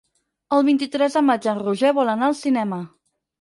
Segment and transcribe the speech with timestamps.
[0.55, 2.81] El vint-i-tres de maig en Roger vol anar al cinema.